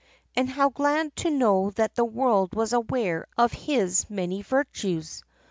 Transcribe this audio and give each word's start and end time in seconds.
And 0.35 0.49
how 0.49 0.69
glad 0.69 1.15
to 1.17 1.29
know 1.29 1.69
that 1.75 1.93
the 1.93 2.03
world 2.03 2.55
was 2.55 2.73
aware 2.73 3.27
of 3.37 3.53
his 3.53 4.09
many 4.09 4.41
virtues. 4.41 5.23